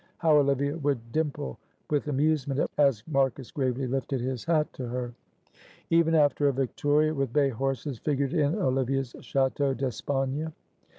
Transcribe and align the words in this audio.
How 0.17 0.35
Olivia 0.35 0.75
would 0.79 1.11
dimple 1.11 1.59
with 1.91 2.07
amusement 2.07 2.59
as 2.79 3.03
Marcus 3.07 3.51
gravely 3.51 3.85
lifted 3.85 4.19
his 4.19 4.43
hat 4.43 4.73
to 4.73 4.87
her. 4.87 5.13
Ever 5.91 6.15
after 6.15 6.47
a 6.47 6.53
victoria 6.53 7.13
with 7.13 7.31
bay 7.31 7.49
horses 7.49 7.99
figured 7.99 8.33
in 8.33 8.55
Olivia's 8.55 9.13
châteaux 9.19 9.77
d'espagne. 9.77 10.51